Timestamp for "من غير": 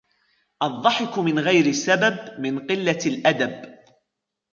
1.19-1.71